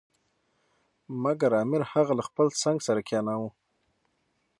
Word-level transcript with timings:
مګر 1.23 1.51
امیر 1.63 1.83
هغه 1.91 2.13
له 2.19 2.23
خپل 2.29 2.47
څنګ 2.63 2.77
سره 2.87 2.99
کښېناوه. 3.07 3.49